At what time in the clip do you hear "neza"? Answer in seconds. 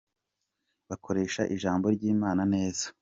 2.53-2.85